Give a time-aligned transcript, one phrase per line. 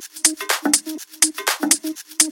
[0.00, 1.94] フフフ
[2.24, 2.27] フ。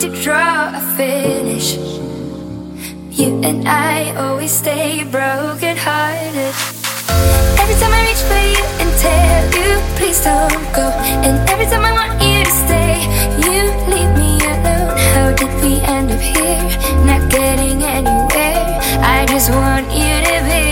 [0.00, 1.76] to draw a finish.
[3.10, 6.54] You and I always stay broken hearted.
[7.60, 10.88] Every time I reach for you and tell you, please don't go.
[11.26, 12.96] And every time I want you to stay,
[13.44, 13.60] you
[13.92, 14.96] leave me alone.
[15.12, 16.64] How did we end up here?
[17.04, 18.80] Not getting anywhere.
[19.04, 20.64] I just want you to be,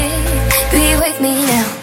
[0.73, 1.78] be with me now.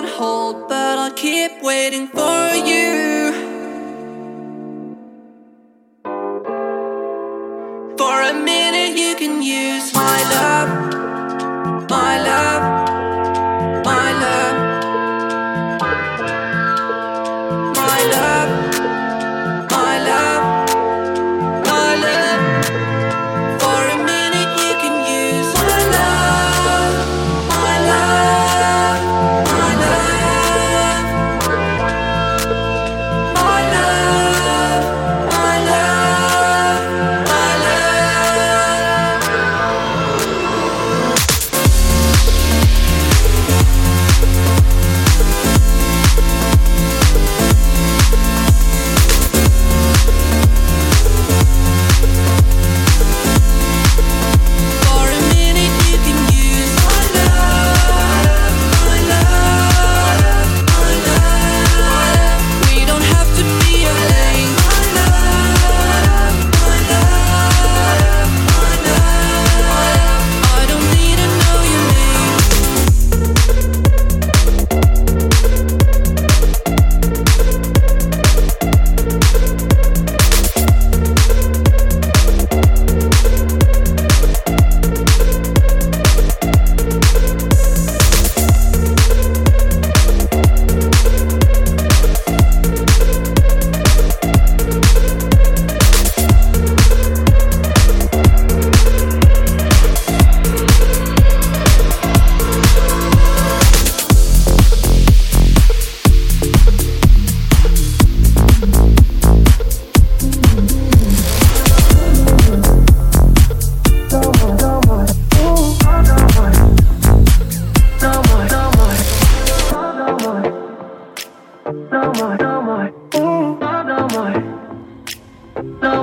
[0.00, 3.32] on hold, but I'll keep waiting for you.
[7.98, 10.99] For a minute, you can use my love.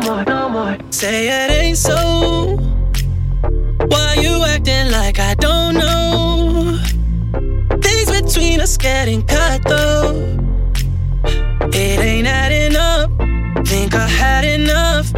[0.08, 0.78] more, no more.
[0.90, 2.58] Say it ain't so.
[3.92, 6.80] Why you acting like I don't know?
[7.82, 10.38] Things between us getting cut though.
[11.74, 13.10] It ain't adding up.
[13.68, 15.14] Think I had enough,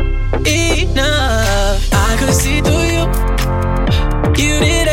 [0.48, 1.90] enough.
[1.94, 3.06] I could see through you.
[4.42, 4.89] You did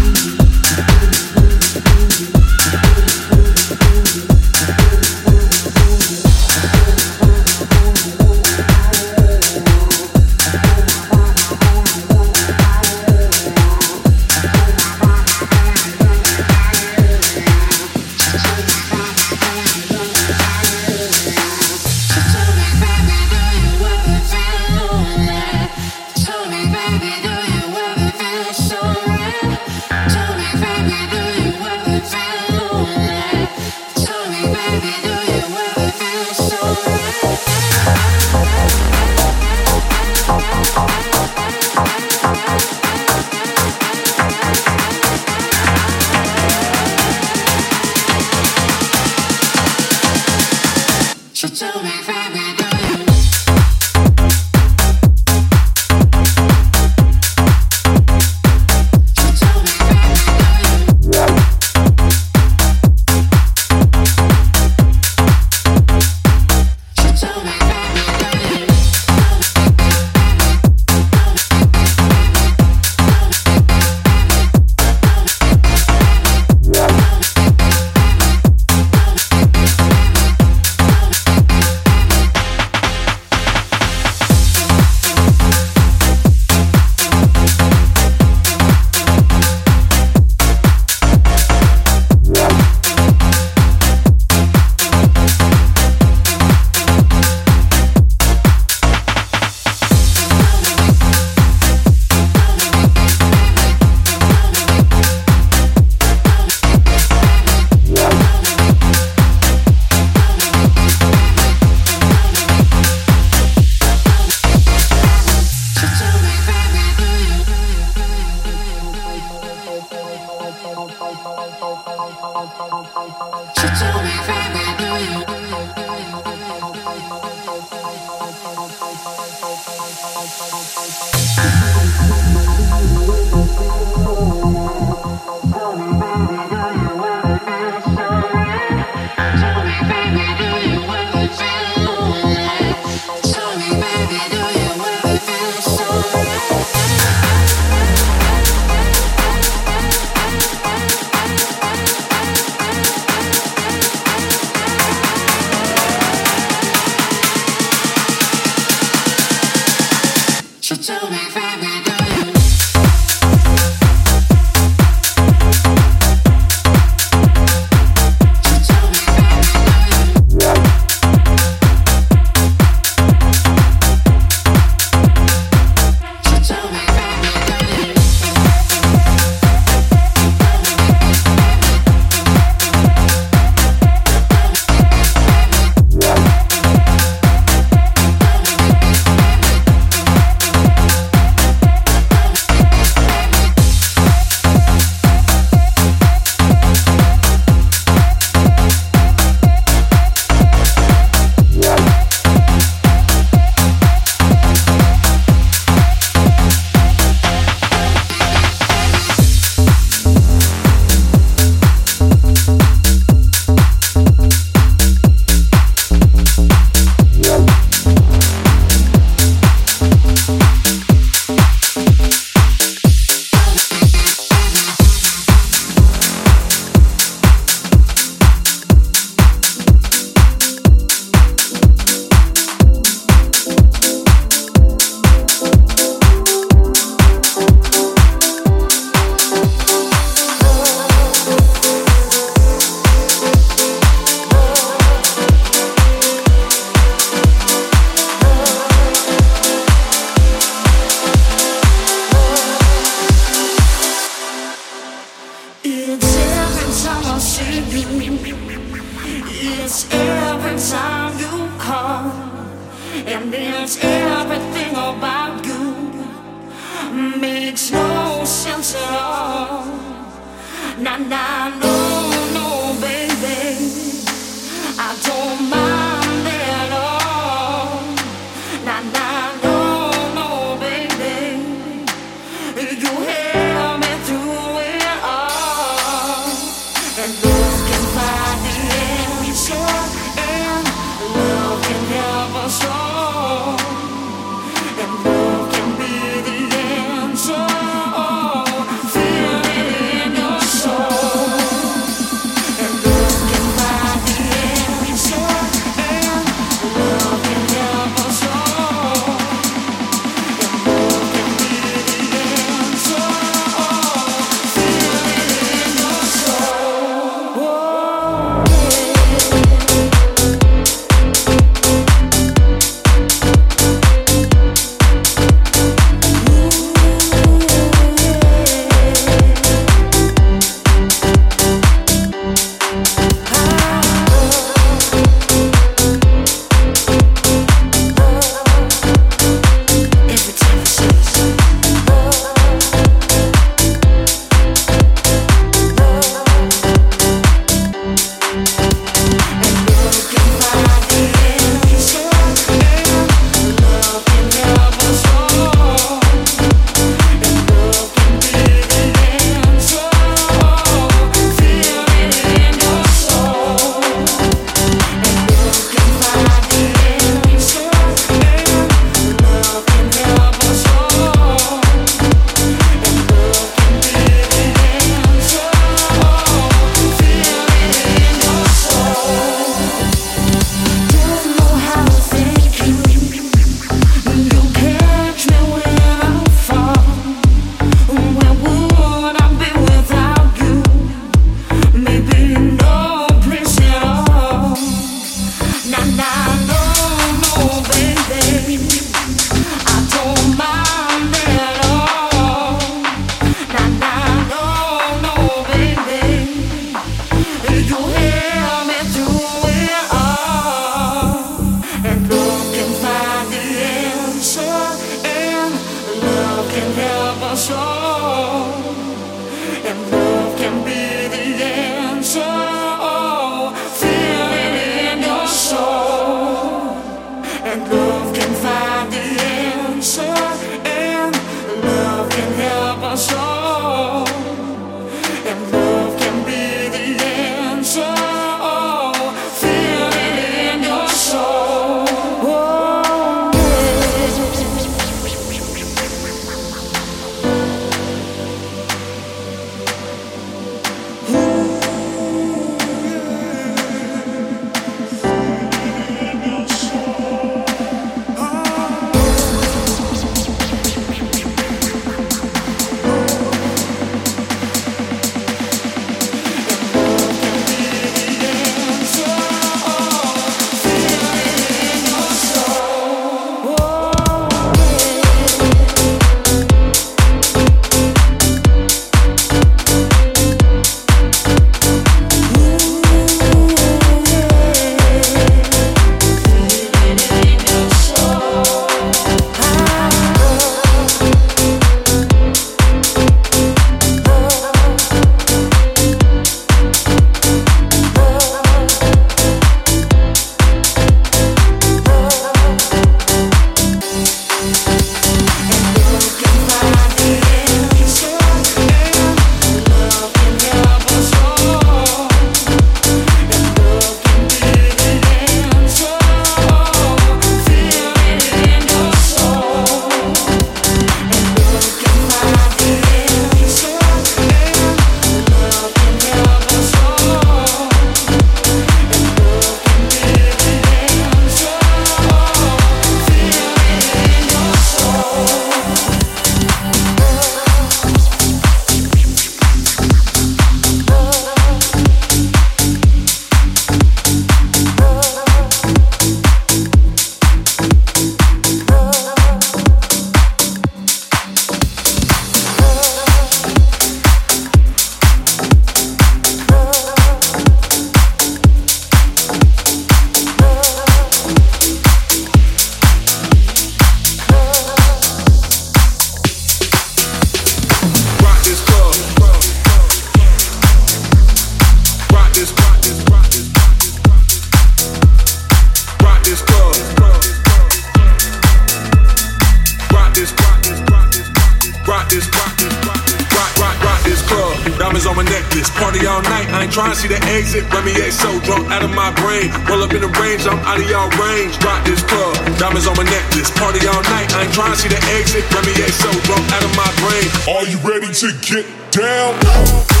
[585.09, 585.69] necklace.
[585.71, 587.65] Party all night, I ain't trying to see the exit.
[587.73, 589.49] Remy A so drunk out of my brain.
[589.65, 591.57] Roll up in the range, I'm out of y'all range.
[591.65, 593.49] Rock this club, diamonds on my necklace.
[593.57, 595.41] Party all night, I ain't trying to see the exit.
[595.49, 597.27] Remy A so drunk out of my brain.
[597.49, 600.00] Are you ready to get down?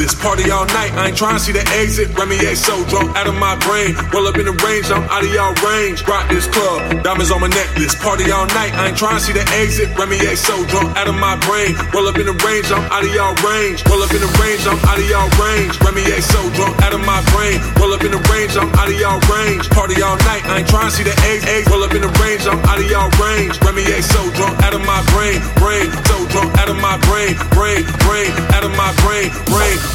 [0.00, 2.08] This Party all night, I ain't trying to see the exit.
[2.16, 3.92] Remy A so drunk out of my brain.
[4.16, 6.00] Roll up in the range, I'm out of y'all range.
[6.08, 7.92] Rock this club, diamonds on my necklace.
[8.00, 9.92] Party all night, I ain't trying to see the exit.
[10.00, 11.76] Remy A so drunk out of my brain.
[11.92, 13.84] Roll up in the range, I'm out of y'all range.
[13.92, 15.76] Roll up in the range, I'm out of y'all range.
[15.84, 17.60] Remy A so drunk out of my brain.
[17.76, 19.68] Roll up in the range, I'm out of y'all range.
[19.68, 21.68] Party all night, I ain't trying to see the exit.
[21.68, 23.60] Roll up in the range, I'm out of y'all range.
[23.60, 27.36] Remy A so drunk out of my brain, brain, so drunk out of my brain,
[27.52, 29.89] brain, brain, out of my brain, brain.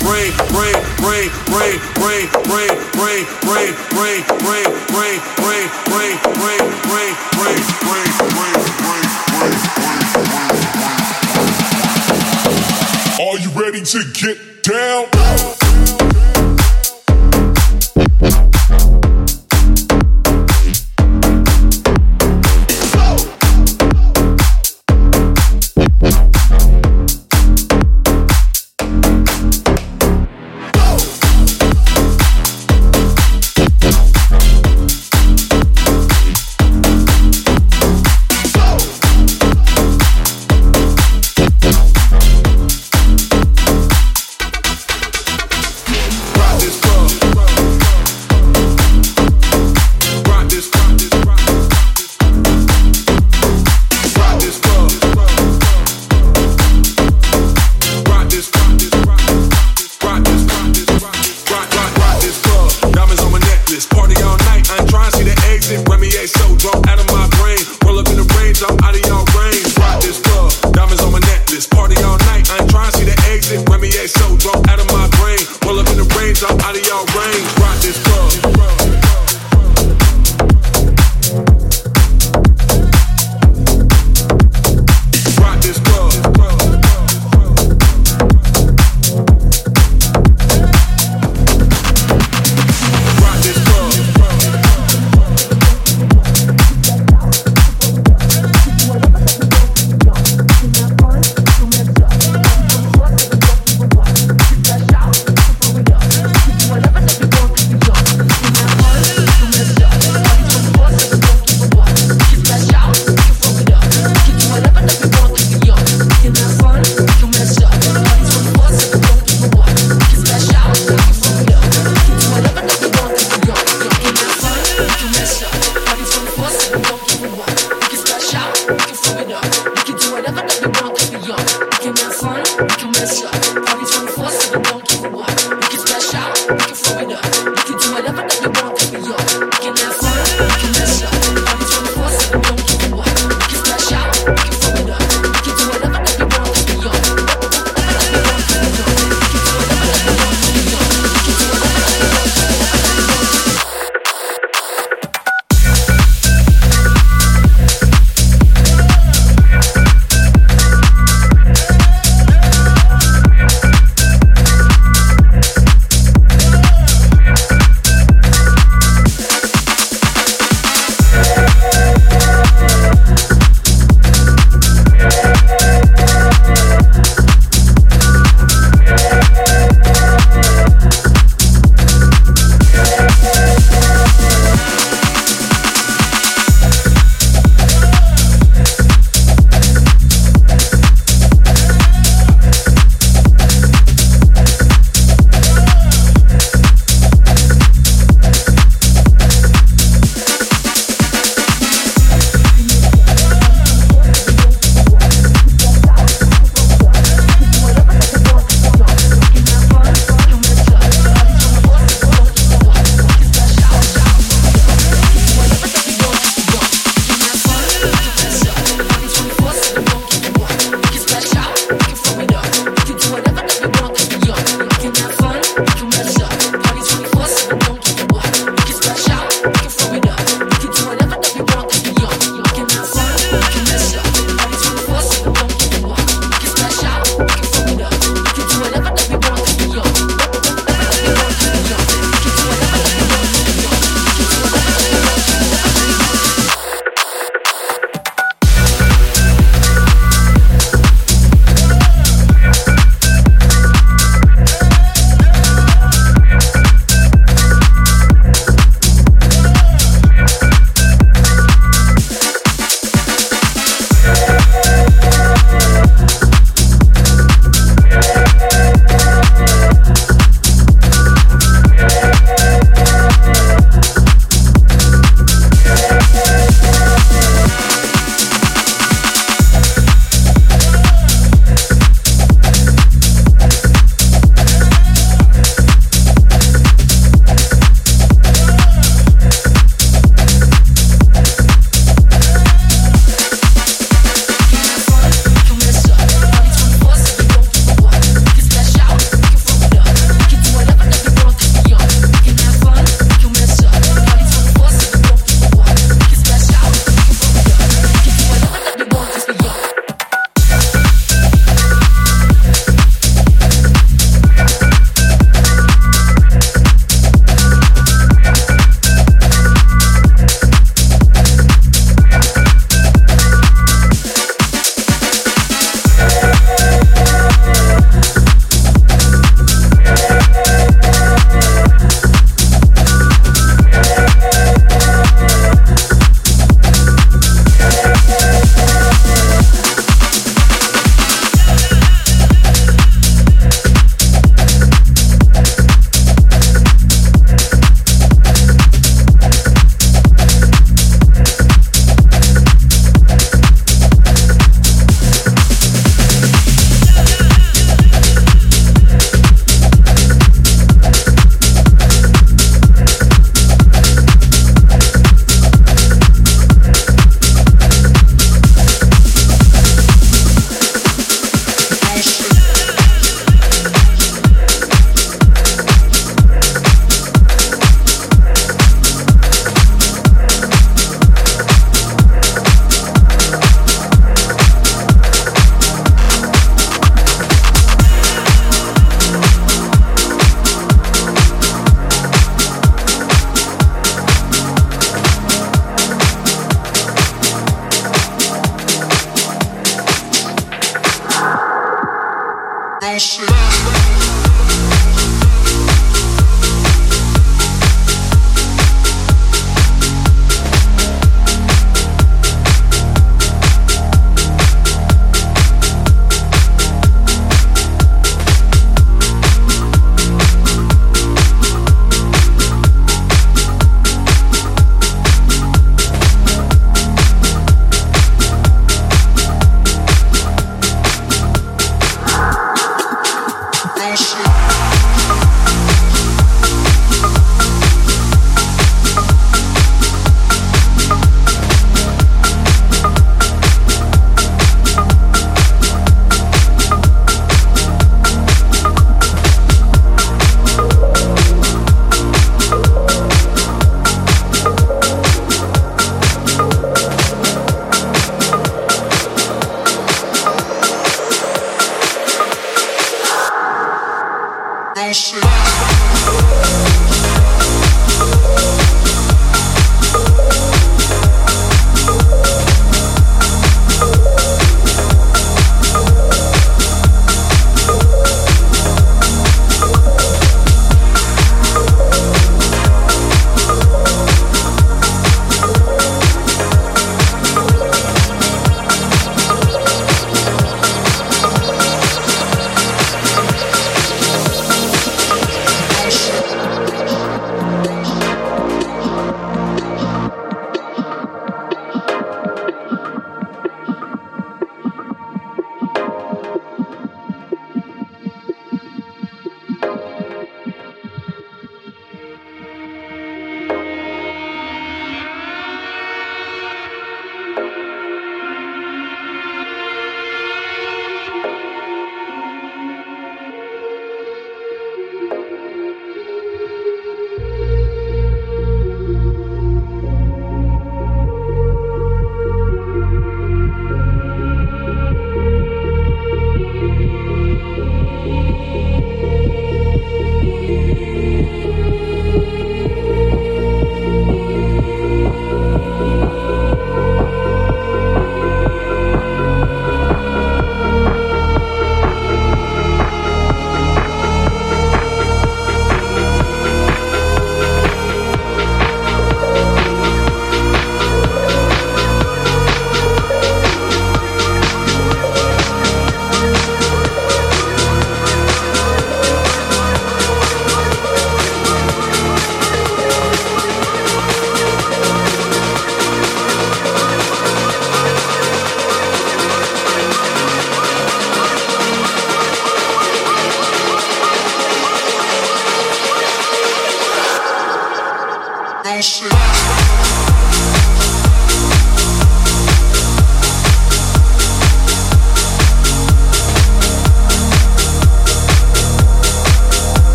[13.19, 15.64] Are you ready to get down?